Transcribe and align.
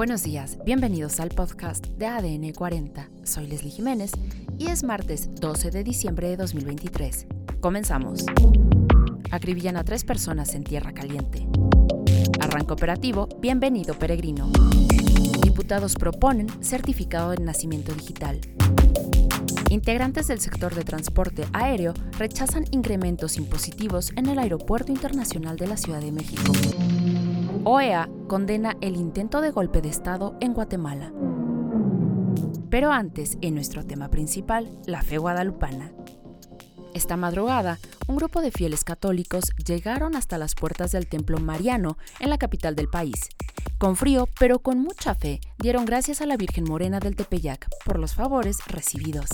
Buenos 0.00 0.22
días, 0.22 0.56
bienvenidos 0.64 1.20
al 1.20 1.28
podcast 1.28 1.86
de 1.86 2.06
ADN 2.06 2.54
40. 2.54 3.10
Soy 3.22 3.46
Leslie 3.46 3.70
Jiménez 3.70 4.12
y 4.56 4.68
es 4.68 4.82
martes 4.82 5.28
12 5.34 5.70
de 5.70 5.84
diciembre 5.84 6.30
de 6.30 6.38
2023. 6.38 7.26
Comenzamos. 7.60 8.24
Acribillan 9.30 9.76
a 9.76 9.84
tres 9.84 10.04
personas 10.04 10.54
en 10.54 10.64
Tierra 10.64 10.94
Caliente. 10.94 11.46
Arranco 12.40 12.72
operativo, 12.72 13.28
bienvenido 13.42 13.92
peregrino. 13.92 14.50
Diputados 15.42 15.96
proponen 15.96 16.46
certificado 16.64 17.32
de 17.32 17.44
nacimiento 17.44 17.92
digital. 17.92 18.40
Integrantes 19.68 20.28
del 20.28 20.40
sector 20.40 20.74
de 20.74 20.84
transporte 20.84 21.44
aéreo 21.52 21.92
rechazan 22.18 22.64
incrementos 22.70 23.36
impositivos 23.36 24.12
en 24.16 24.30
el 24.30 24.38
Aeropuerto 24.38 24.92
Internacional 24.92 25.58
de 25.58 25.66
la 25.66 25.76
Ciudad 25.76 26.00
de 26.00 26.10
México. 26.10 26.52
OEA 27.72 28.08
condena 28.26 28.76
el 28.80 28.96
intento 28.96 29.40
de 29.40 29.52
golpe 29.52 29.80
de 29.80 29.90
Estado 29.90 30.36
en 30.40 30.54
Guatemala. 30.54 31.12
Pero 32.68 32.90
antes, 32.90 33.38
en 33.42 33.54
nuestro 33.54 33.86
tema 33.86 34.08
principal, 34.08 34.76
la 34.86 35.02
fe 35.02 35.18
guadalupana. 35.18 35.92
Esta 36.94 37.16
madrugada, 37.16 37.78
un 38.08 38.16
grupo 38.16 38.40
de 38.40 38.50
fieles 38.50 38.82
católicos 38.82 39.52
llegaron 39.64 40.16
hasta 40.16 40.36
las 40.36 40.56
puertas 40.56 40.90
del 40.90 41.06
Templo 41.06 41.38
Mariano 41.38 41.96
en 42.18 42.30
la 42.30 42.38
capital 42.38 42.74
del 42.74 42.88
país. 42.88 43.28
Con 43.78 43.94
frío, 43.94 44.28
pero 44.40 44.58
con 44.58 44.80
mucha 44.80 45.14
fe, 45.14 45.38
dieron 45.56 45.84
gracias 45.84 46.20
a 46.20 46.26
la 46.26 46.36
Virgen 46.36 46.64
Morena 46.64 46.98
del 46.98 47.14
Tepeyac 47.14 47.68
por 47.84 48.00
los 48.00 48.16
favores 48.16 48.66
recibidos 48.66 49.28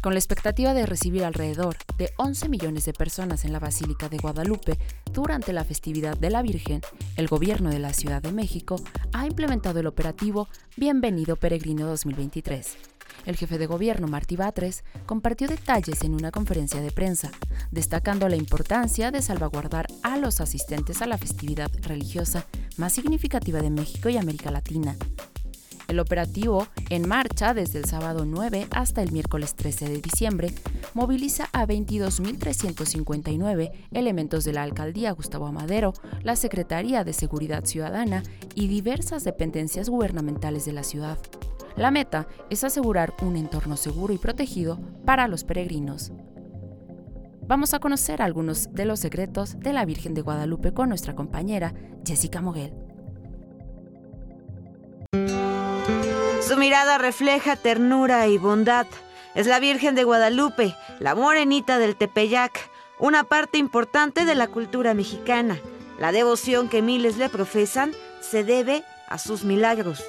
con 0.00 0.14
la 0.14 0.18
expectativa 0.18 0.74
de 0.74 0.86
recibir 0.86 1.24
alrededor 1.24 1.76
de 1.96 2.10
11 2.16 2.48
millones 2.48 2.84
de 2.84 2.92
personas 2.92 3.44
en 3.44 3.52
la 3.52 3.58
Basílica 3.58 4.08
de 4.08 4.18
Guadalupe 4.18 4.78
durante 5.12 5.52
la 5.52 5.64
festividad 5.64 6.16
de 6.16 6.30
la 6.30 6.42
Virgen, 6.42 6.80
el 7.16 7.28
gobierno 7.28 7.70
de 7.70 7.78
la 7.78 7.92
Ciudad 7.92 8.22
de 8.22 8.32
México 8.32 8.76
ha 9.12 9.26
implementado 9.26 9.80
el 9.80 9.86
operativo 9.86 10.48
Bienvenido 10.76 11.36
Peregrino 11.36 11.86
2023. 11.86 12.76
El 13.24 13.36
jefe 13.36 13.58
de 13.58 13.66
gobierno, 13.66 14.06
Martí 14.06 14.36
Batres, 14.36 14.84
compartió 15.04 15.48
detalles 15.48 16.02
en 16.02 16.14
una 16.14 16.30
conferencia 16.30 16.80
de 16.80 16.92
prensa, 16.92 17.30
destacando 17.70 18.28
la 18.28 18.36
importancia 18.36 19.10
de 19.10 19.22
salvaguardar 19.22 19.86
a 20.02 20.16
los 20.16 20.40
asistentes 20.40 21.02
a 21.02 21.06
la 21.06 21.18
festividad 21.18 21.70
religiosa 21.82 22.46
más 22.76 22.92
significativa 22.92 23.60
de 23.60 23.70
México 23.70 24.08
y 24.08 24.16
América 24.16 24.50
Latina, 24.50 24.96
el 25.88 26.00
operativo, 26.00 26.66
en 26.90 27.08
marcha 27.08 27.54
desde 27.54 27.78
el 27.78 27.84
sábado 27.84 28.24
9 28.24 28.66
hasta 28.70 29.02
el 29.02 29.12
miércoles 29.12 29.54
13 29.54 29.88
de 29.88 30.00
diciembre, 30.00 30.52
moviliza 30.94 31.48
a 31.52 31.66
22.359 31.66 33.70
elementos 33.92 34.44
de 34.44 34.52
la 34.52 34.62
Alcaldía 34.62 35.12
Gustavo 35.12 35.46
Amadero, 35.46 35.94
la 36.22 36.36
Secretaría 36.36 37.04
de 37.04 37.12
Seguridad 37.12 37.64
Ciudadana 37.64 38.22
y 38.54 38.68
diversas 38.68 39.24
dependencias 39.24 39.88
gubernamentales 39.88 40.64
de 40.64 40.72
la 40.72 40.82
ciudad. 40.82 41.18
La 41.76 41.90
meta 41.90 42.26
es 42.48 42.64
asegurar 42.64 43.14
un 43.20 43.36
entorno 43.36 43.76
seguro 43.76 44.14
y 44.14 44.18
protegido 44.18 44.80
para 45.04 45.28
los 45.28 45.44
peregrinos. 45.44 46.12
Vamos 47.46 47.74
a 47.74 47.78
conocer 47.78 48.22
algunos 48.22 48.72
de 48.72 48.86
los 48.86 48.98
secretos 48.98 49.60
de 49.60 49.72
la 49.72 49.84
Virgen 49.84 50.14
de 50.14 50.22
Guadalupe 50.22 50.72
con 50.72 50.88
nuestra 50.88 51.14
compañera 51.14 51.74
Jessica 52.04 52.40
Moguel. 52.40 52.85
Su 56.46 56.56
mirada 56.56 56.96
refleja 56.96 57.56
ternura 57.56 58.28
y 58.28 58.38
bondad. 58.38 58.86
Es 59.34 59.48
la 59.48 59.58
Virgen 59.58 59.96
de 59.96 60.04
Guadalupe, 60.04 60.76
la 61.00 61.16
morenita 61.16 61.80
del 61.80 61.96
Tepeyac, 61.96 62.70
una 63.00 63.24
parte 63.24 63.58
importante 63.58 64.24
de 64.24 64.36
la 64.36 64.46
cultura 64.46 64.94
mexicana. 64.94 65.58
La 65.98 66.12
devoción 66.12 66.68
que 66.68 66.82
miles 66.82 67.16
le 67.16 67.28
profesan 67.28 67.90
se 68.20 68.44
debe 68.44 68.84
a 69.08 69.18
sus 69.18 69.42
milagros. 69.42 70.04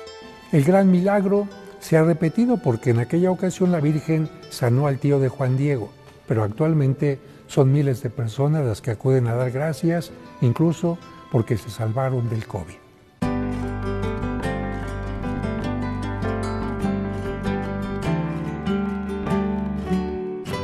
El 0.51 0.63
gran 0.63 0.91
milagro 0.91 1.47
se 1.79 1.97
ha 1.97 2.03
repetido 2.03 2.57
porque 2.57 2.91
en 2.91 2.99
aquella 2.99 3.31
ocasión 3.31 3.71
la 3.71 3.79
Virgen 3.79 4.29
sanó 4.51 4.85
al 4.85 4.99
tío 4.99 5.19
de 5.19 5.29
Juan 5.29 5.57
Diego, 5.57 5.91
pero 6.27 6.43
actualmente 6.43 7.19
son 7.47 7.71
miles 7.71 8.03
de 8.03 8.11
personas 8.11 8.63
las 8.63 8.81
que 8.81 8.91
acuden 8.91 9.25
a 9.25 9.33
dar 9.33 9.49
gracias, 9.49 10.11
incluso 10.41 10.99
porque 11.31 11.57
se 11.57 11.71
salvaron 11.71 12.29
del 12.29 12.45
COVID. 12.45 12.86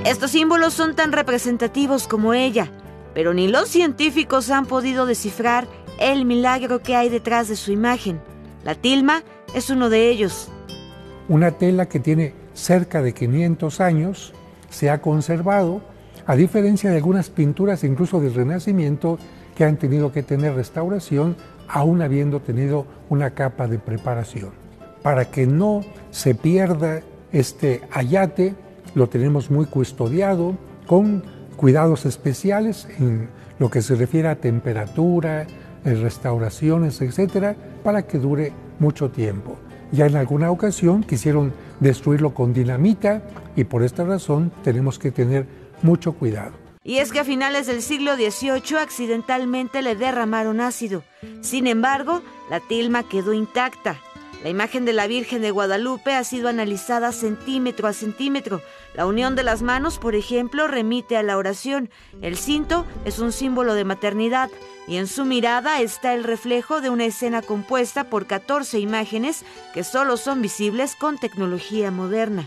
Estos 0.05 0.31
símbolos 0.31 0.73
son 0.73 0.95
tan 0.95 1.13
representativos 1.13 2.09
como 2.09 2.33
ella, 2.33 2.69
pero 3.13 3.33
ni 3.33 3.47
los 3.47 3.69
científicos 3.69 4.49
han 4.49 4.65
podido 4.65 5.05
descifrar 5.05 5.65
el 5.97 6.25
milagro 6.25 6.81
que 6.81 6.97
hay 6.97 7.07
detrás 7.07 7.47
de 7.47 7.55
su 7.55 7.71
imagen. 7.71 8.19
La 8.65 8.75
tilma 8.75 9.23
es 9.55 9.69
uno 9.69 9.89
de 9.89 10.09
ellos. 10.09 10.49
Una 11.29 11.51
tela 11.51 11.87
que 11.87 12.01
tiene 12.01 12.33
cerca 12.53 13.01
de 13.01 13.13
500 13.13 13.79
años 13.79 14.33
se 14.69 14.89
ha 14.89 15.01
conservado, 15.01 15.81
a 16.25 16.35
diferencia 16.35 16.89
de 16.89 16.97
algunas 16.97 17.29
pinturas 17.29 17.85
incluso 17.85 18.19
del 18.19 18.33
Renacimiento 18.33 19.17
que 19.55 19.63
han 19.63 19.77
tenido 19.77 20.11
que 20.11 20.21
tener 20.21 20.53
restauración 20.53 21.37
aún 21.69 22.01
habiendo 22.01 22.41
tenido 22.41 22.85
una 23.07 23.29
capa 23.29 23.67
de 23.67 23.79
preparación. 23.79 24.51
Para 25.01 25.31
que 25.31 25.47
no 25.47 25.85
se 26.11 26.35
pierda 26.35 27.01
este 27.31 27.81
ayate, 27.91 28.53
lo 28.95 29.07
tenemos 29.07 29.49
muy 29.49 29.65
custodiado 29.65 30.57
con 30.87 31.23
cuidados 31.55 32.05
especiales 32.05 32.87
en 32.99 33.29
lo 33.59 33.69
que 33.69 33.81
se 33.81 33.95
refiere 33.95 34.27
a 34.27 34.35
temperatura, 34.35 35.47
restauraciones, 35.83 37.01
etcétera, 37.01 37.55
para 37.83 38.03
que 38.07 38.17
dure 38.17 38.53
mucho 38.79 39.09
tiempo. 39.09 39.57
Ya 39.91 40.07
en 40.07 40.15
alguna 40.15 40.49
ocasión 40.49 41.03
quisieron 41.03 41.53
destruirlo 41.79 42.33
con 42.33 42.53
dinamita 42.53 43.21
y 43.55 43.65
por 43.65 43.83
esta 43.83 44.03
razón 44.03 44.51
tenemos 44.63 44.97
que 44.97 45.11
tener 45.11 45.45
mucho 45.81 46.13
cuidado. 46.13 46.53
Y 46.83 46.97
es 46.97 47.11
que 47.11 47.19
a 47.19 47.23
finales 47.23 47.67
del 47.67 47.81
siglo 47.81 48.15
XVIII 48.15 48.77
accidentalmente 48.81 49.81
le 49.81 49.95
derramaron 49.95 50.59
ácido. 50.59 51.03
Sin 51.41 51.67
embargo, 51.67 52.21
la 52.49 52.59
tilma 52.59 53.07
quedó 53.07 53.33
intacta. 53.33 53.97
La 54.43 54.49
imagen 54.49 54.83
de 54.83 54.91
la 54.91 55.07
Virgen 55.07 55.41
de 55.41 55.51
Guadalupe 55.51 56.13
ha 56.13 56.23
sido 56.25 56.49
analizada 56.49 57.13
centímetro 57.13 57.87
a 57.87 57.93
centímetro. 57.93 58.61
La 58.93 59.05
unión 59.05 59.37
de 59.37 59.43
las 59.43 59.61
manos, 59.61 59.99
por 59.99 60.15
ejemplo, 60.15 60.67
remite 60.67 61.15
a 61.15 61.23
la 61.23 61.37
oración. 61.37 61.89
El 62.21 62.35
cinto 62.35 62.85
es 63.05 63.19
un 63.19 63.31
símbolo 63.31 63.73
de 63.73 63.85
maternidad 63.85 64.49
y 64.85 64.97
en 64.97 65.07
su 65.07 65.23
mirada 65.23 65.79
está 65.79 66.13
el 66.13 66.25
reflejo 66.25 66.81
de 66.81 66.89
una 66.89 67.05
escena 67.05 67.41
compuesta 67.41 68.09
por 68.09 68.25
14 68.25 68.79
imágenes 68.79 69.45
que 69.73 69.85
solo 69.85 70.17
son 70.17 70.41
visibles 70.41 70.97
con 70.97 71.17
tecnología 71.17 71.89
moderna. 71.89 72.45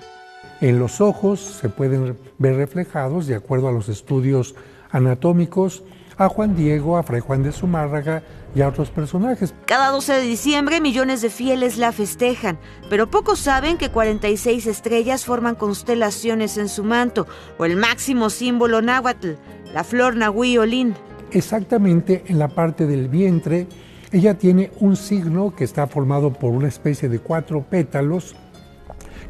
En 0.61 0.79
los 0.79 1.01
ojos 1.01 1.41
se 1.41 1.71
pueden 1.71 2.19
ver 2.37 2.57
reflejados, 2.57 3.27
de 3.27 3.37
acuerdo 3.37 3.69
a 3.69 3.73
los 3.73 3.89
estudios 3.89 4.55
anatómicos, 4.91 5.83
a 6.19 6.29
Juan 6.29 6.57
Diego, 6.57 6.97
a 6.97 7.03
Fray 7.03 7.21
Juan 7.21 7.43
de 7.43 7.53
Zumárraga 7.53 8.23
y 8.55 8.63
a 8.63 8.69
otros 8.69 8.91
personajes. 8.91 9.55
Cada 9.67 9.91
12 9.91 10.15
de 10.15 10.23
diciembre 10.23 10.81
millones 10.81 11.21
de 11.21 11.31
fieles 11.31 11.77
la 11.77 11.93
festejan, 11.93 12.59
pero 12.89 13.11
pocos 13.11 13.39
saben 13.39 13.77
que 13.77 13.91
46 13.91 14.67
estrellas 14.67 15.25
forman 15.25 15.55
constelaciones 15.55 16.57
en 16.57 16.69
su 16.69 16.85
manto, 16.85 17.27
o 17.59 17.65
el 17.65 17.77
máximo 17.77 18.31
símbolo 18.31 18.81
náhuatl, 18.81 19.33
la 19.75 19.85
flor 19.85 20.17
nahui 20.17 20.57
olín. 20.59 20.95
Exactamente 21.33 22.25
en 22.29 22.39
la 22.39 22.49
parte 22.49 22.87
del 22.87 23.09
vientre, 23.09 23.67
ella 24.13 24.39
tiene 24.39 24.71
un 24.81 24.97
signo 24.97 25.55
que 25.55 25.65
está 25.65 25.87
formado 25.87 26.33
por 26.33 26.53
una 26.53 26.69
especie 26.69 27.09
de 27.09 27.19
cuatro 27.19 27.63
pétalos 27.63 28.37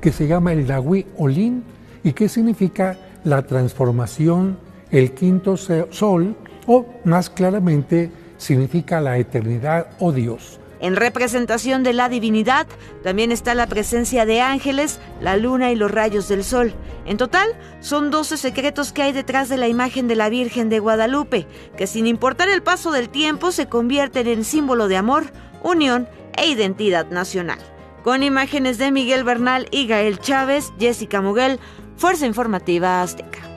que 0.00 0.12
se 0.12 0.28
llama 0.28 0.52
el 0.52 0.66
nahui 0.66 1.06
olín 1.16 1.64
y 2.04 2.12
que 2.12 2.28
significa 2.28 2.96
la 3.24 3.42
transformación, 3.42 4.58
el 4.92 5.12
quinto 5.12 5.56
sol 5.56 6.36
o 6.66 6.86
más 7.04 7.30
claramente 7.30 8.10
significa 8.38 9.00
la 9.00 9.18
eternidad 9.18 9.88
o 9.98 10.12
Dios. 10.12 10.60
En 10.78 10.94
representación 10.94 11.82
de 11.82 11.94
la 11.94 12.08
divinidad 12.08 12.66
también 13.02 13.32
está 13.32 13.54
la 13.54 13.66
presencia 13.66 14.26
de 14.26 14.42
ángeles, 14.42 15.00
la 15.22 15.36
luna 15.36 15.72
y 15.72 15.76
los 15.76 15.90
rayos 15.90 16.28
del 16.28 16.44
sol. 16.44 16.74
En 17.06 17.16
total, 17.16 17.48
son 17.80 18.10
12 18.10 18.36
secretos 18.36 18.92
que 18.92 19.02
hay 19.02 19.12
detrás 19.12 19.48
de 19.48 19.56
la 19.56 19.68
imagen 19.68 20.06
de 20.06 20.16
la 20.16 20.28
Virgen 20.28 20.68
de 20.68 20.80
Guadalupe, 20.80 21.46
que 21.78 21.86
sin 21.86 22.06
importar 22.06 22.50
el 22.50 22.62
paso 22.62 22.92
del 22.92 23.08
tiempo 23.08 23.52
se 23.52 23.66
convierten 23.66 24.26
en 24.26 24.44
símbolo 24.44 24.86
de 24.88 24.98
amor, 24.98 25.24
unión 25.62 26.08
e 26.36 26.46
identidad 26.46 27.08
nacional. 27.10 27.58
Con 28.04 28.22
imágenes 28.22 28.76
de 28.76 28.92
Miguel 28.92 29.24
Bernal 29.24 29.68
y 29.70 29.86
Gael 29.86 30.18
Chávez, 30.18 30.72
Jessica 30.78 31.22
Muguel, 31.22 31.58
Fuerza 31.96 32.26
Informativa 32.26 33.02
Azteca. 33.02 33.55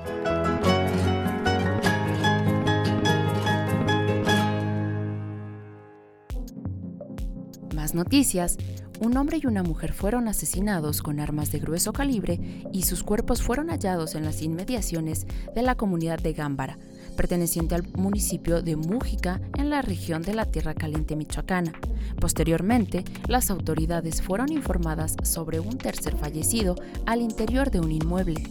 Noticias, 7.94 8.57
un 9.00 9.15
hombre 9.15 9.39
y 9.41 9.47
una 9.47 9.63
mujer 9.63 9.94
fueron 9.94 10.27
asesinados 10.27 11.01
con 11.01 11.19
armas 11.19 11.51
de 11.51 11.59
grueso 11.59 11.94
calibre 11.94 12.39
y 12.74 12.83
sus 12.83 13.03
cuerpos 13.03 13.41
fueron 13.41 13.69
hallados 13.69 14.15
en 14.15 14.25
las 14.25 14.41
inmediaciones 14.41 15.25
de 15.56 15.62
la 15.62 15.75
comunidad 15.75 16.19
de 16.19 16.33
Gámbara, 16.33 16.77
perteneciente 17.15 17.75
al 17.75 17.88
municipio 17.94 18.62
de 18.62 18.75
Mújica 18.75 19.39
en 19.57 19.69
la 19.69 19.81
región 19.81 20.21
de 20.21 20.33
la 20.33 20.45
Tierra 20.45 20.74
Caliente 20.74 21.15
Michoacana. 21.15 21.74
Posteriormente, 22.19 23.06
las 23.27 23.50
autoridades 23.50 24.21
fueron 24.21 24.51
informadas 24.51 25.15
sobre 25.24 25.59
un 25.59 25.77
tercer 25.77 26.18
fallecido 26.18 26.75
al 27.06 27.21
interior 27.21 27.71
de 27.71 27.80
un 27.80 27.91
inmueble. 27.91 28.44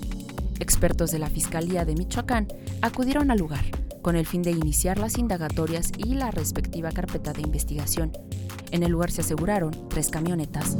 Expertos 0.60 1.10
de 1.10 1.18
la 1.18 1.28
Fiscalía 1.28 1.84
de 1.84 1.94
Michoacán 1.94 2.48
acudieron 2.80 3.30
al 3.30 3.38
lugar 3.38 3.64
con 4.02 4.16
el 4.16 4.26
fin 4.26 4.42
de 4.42 4.52
iniciar 4.52 4.98
las 4.98 5.18
indagatorias 5.18 5.92
y 5.98 6.14
la 6.14 6.30
respectiva 6.30 6.90
carpeta 6.90 7.32
de 7.32 7.42
investigación. 7.42 8.12
En 8.70 8.82
el 8.82 8.92
lugar 8.92 9.10
se 9.10 9.22
aseguraron 9.22 9.88
tres 9.88 10.10
camionetas. 10.10 10.76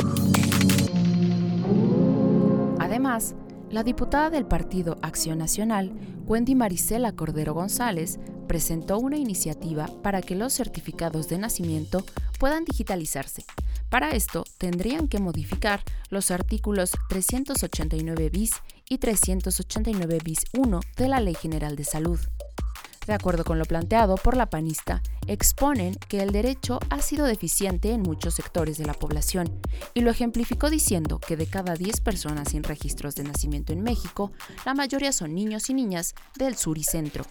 Además, 2.79 3.35
la 3.71 3.83
diputada 3.83 4.31
del 4.31 4.47
Partido 4.47 4.99
Acción 5.03 5.39
Nacional, 5.39 5.93
Wendy 6.27 6.55
Marisela 6.55 7.13
Cordero 7.13 7.55
González, 7.55 8.19
presentó 8.47 8.99
una 8.99 9.17
iniciativa 9.17 9.87
para 10.03 10.23
que 10.23 10.35
los 10.35 10.55
certificados 10.55 11.29
de 11.29 11.39
nacimiento 11.39 12.05
puedan 12.39 12.65
digitalizarse. 12.65 13.45
Para 13.91 14.11
esto 14.11 14.45
tendrían 14.59 15.09
que 15.09 15.19
modificar 15.19 15.83
los 16.11 16.31
artículos 16.31 16.93
389 17.09 18.31
bis 18.31 18.53
y 18.89 18.99
389 18.99 20.19
bis 20.25 20.41
1 20.57 20.81
de 20.97 21.09
la 21.09 21.21
Ley 21.21 21.35
General 21.35 21.77
de 21.77 21.85
Salud 21.85 22.19
de 23.09 23.15
acuerdo 23.15 23.43
con 23.43 23.59
lo 23.59 23.65
planteado 23.65 24.17
por 24.17 24.37
la 24.37 24.51
panista, 24.51 25.03
exponen 25.27 25.95
que 26.09 26.21
el 26.21 26.31
derecho 26.31 26.79
ha 26.91 27.01
sido 27.01 27.25
deficiente 27.25 27.93
en 27.93 28.03
muchos 28.03 28.35
sectores 28.35 28.77
de 28.77 28.85
la 28.85 28.93
población 28.93 29.51
y 29.95 30.03
lo 30.03 30.11
ejemplificó 30.11 30.69
diciendo 30.69 31.19
que 31.19 31.37
de 31.37 31.47
cada 31.47 31.75
10 31.75 32.03
personas 32.03 32.51
sin 32.51 32.63
registros 32.63 33.17
de 33.17 33.25
nacimiento 33.25 33.73
en 33.73 33.83
México, 33.83 34.31
la 34.67 34.75
mayoría 34.75 35.11
son 35.13 35.35
niños 35.35 35.71
y 35.71 35.75
niñas 35.75 36.15
del 36.37 36.55
sur 36.57 36.77
y 36.77 36.85
centro. 36.85 37.25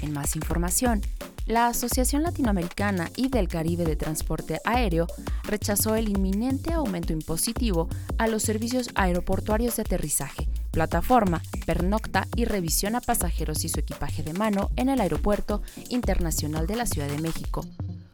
En 0.00 0.12
más 0.12 0.36
información, 0.36 1.02
la 1.44 1.66
Asociación 1.66 2.22
Latinoamericana 2.22 3.10
y 3.16 3.30
del 3.30 3.48
Caribe 3.48 3.84
de 3.84 3.96
Transporte 3.96 4.60
Aéreo 4.64 5.08
rechazó 5.42 5.96
el 5.96 6.08
inminente 6.08 6.72
aumento 6.72 7.12
impositivo 7.12 7.88
a 8.16 8.28
los 8.28 8.44
servicios 8.44 8.90
aeroportuarios 8.94 9.76
de 9.76 9.82
aterrizaje 9.82 10.47
plataforma, 10.70 11.42
pernocta 11.66 12.26
y 12.36 12.44
revisión 12.44 12.94
a 12.94 13.00
pasajeros 13.00 13.64
y 13.64 13.68
su 13.68 13.80
equipaje 13.80 14.22
de 14.22 14.32
mano 14.32 14.70
en 14.76 14.88
el 14.88 15.00
Aeropuerto 15.00 15.62
Internacional 15.88 16.66
de 16.66 16.76
la 16.76 16.86
Ciudad 16.86 17.08
de 17.08 17.18
México, 17.18 17.64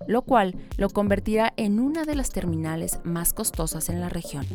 lo 0.06 0.22
cual 0.22 0.54
lo 0.76 0.90
convertirá 0.90 1.52
en 1.56 1.80
una 1.80 2.04
de 2.04 2.14
las 2.14 2.30
terminales 2.30 3.00
más 3.04 3.32
costosas 3.32 3.88
en 3.88 4.00
la 4.00 4.08
región. 4.08 4.46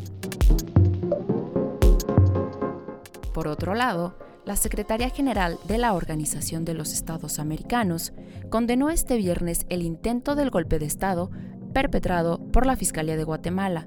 Por 3.32 3.48
otro 3.48 3.74
lado, 3.74 4.16
la 4.44 4.56
Secretaría 4.56 5.10
General 5.10 5.58
de 5.68 5.78
la 5.78 5.92
Organización 5.92 6.64
de 6.64 6.74
los 6.74 6.92
Estados 6.92 7.38
Americanos 7.38 8.12
condenó 8.48 8.90
este 8.90 9.16
viernes 9.16 9.66
el 9.68 9.82
intento 9.82 10.34
del 10.34 10.50
golpe 10.50 10.78
de 10.78 10.86
Estado 10.86 11.30
perpetrado 11.72 12.38
por 12.50 12.66
la 12.66 12.76
Fiscalía 12.76 13.16
de 13.16 13.24
Guatemala, 13.24 13.86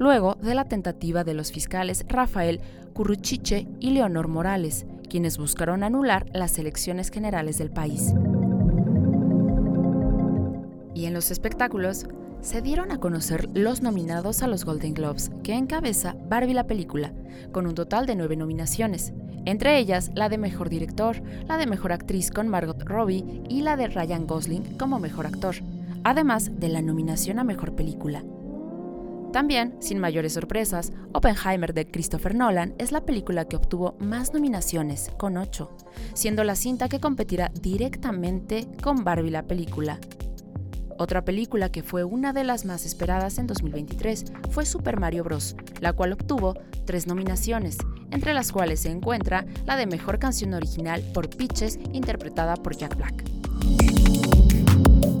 luego 0.00 0.36
de 0.40 0.54
la 0.54 0.64
tentativa 0.64 1.24
de 1.24 1.34
los 1.34 1.52
fiscales 1.52 2.04
Rafael 2.08 2.60
Curruchiche 2.94 3.68
y 3.78 3.90
Leonor 3.90 4.28
Morales, 4.28 4.86
quienes 5.08 5.36
buscaron 5.36 5.84
anular 5.84 6.26
las 6.32 6.58
elecciones 6.58 7.10
generales 7.10 7.58
del 7.58 7.70
país. 7.70 8.14
Y 10.94 11.04
en 11.04 11.12
los 11.14 11.30
espectáculos, 11.30 12.06
se 12.40 12.62
dieron 12.62 12.90
a 12.90 12.98
conocer 12.98 13.50
los 13.52 13.82
nominados 13.82 14.42
a 14.42 14.48
los 14.48 14.64
Golden 14.64 14.94
Globes, 14.94 15.30
que 15.42 15.54
encabeza 15.54 16.16
Barbie 16.28 16.54
la 16.54 16.66
película, 16.66 17.12
con 17.52 17.66
un 17.66 17.74
total 17.74 18.06
de 18.06 18.16
nueve 18.16 18.36
nominaciones, 18.36 19.12
entre 19.44 19.78
ellas 19.78 20.10
la 20.14 20.30
de 20.30 20.38
Mejor 20.38 20.70
Director, 20.70 21.22
la 21.46 21.58
de 21.58 21.66
Mejor 21.66 21.92
Actriz 21.92 22.30
con 22.30 22.48
Margot 22.48 22.82
Robbie 22.84 23.42
y 23.50 23.60
la 23.60 23.76
de 23.76 23.88
Ryan 23.88 24.26
Gosling 24.26 24.78
como 24.78 24.98
Mejor 24.98 25.26
Actor, 25.26 25.56
además 26.04 26.58
de 26.58 26.70
la 26.70 26.80
nominación 26.80 27.38
a 27.38 27.44
Mejor 27.44 27.74
Película. 27.74 28.24
También, 29.32 29.76
sin 29.78 30.00
mayores 30.00 30.32
sorpresas, 30.32 30.92
Oppenheimer 31.12 31.72
de 31.72 31.86
Christopher 31.86 32.34
Nolan 32.34 32.74
es 32.78 32.90
la 32.90 33.02
película 33.02 33.44
que 33.44 33.56
obtuvo 33.56 33.96
más 34.00 34.34
nominaciones, 34.34 35.10
con 35.18 35.36
8, 35.36 35.70
siendo 36.14 36.42
la 36.42 36.56
cinta 36.56 36.88
que 36.88 36.98
competirá 36.98 37.52
directamente 37.60 38.66
con 38.82 39.04
Barbie 39.04 39.30
la 39.30 39.44
película. 39.44 40.00
Otra 40.98 41.24
película 41.24 41.70
que 41.70 41.82
fue 41.84 42.02
una 42.02 42.32
de 42.32 42.44
las 42.44 42.64
más 42.64 42.84
esperadas 42.84 43.38
en 43.38 43.46
2023 43.46 44.24
fue 44.50 44.66
Super 44.66 44.98
Mario 44.98 45.24
Bros., 45.24 45.54
la 45.80 45.92
cual 45.92 46.12
obtuvo 46.12 46.54
tres 46.84 47.06
nominaciones, 47.06 47.78
entre 48.10 48.34
las 48.34 48.50
cuales 48.50 48.80
se 48.80 48.90
encuentra 48.90 49.46
la 49.64 49.76
de 49.76 49.86
Mejor 49.86 50.18
Canción 50.18 50.54
Original 50.54 51.02
por 51.14 51.30
Pitches, 51.30 51.78
interpretada 51.92 52.56
por 52.56 52.76
Jack 52.76 52.96
Black. 52.96 53.39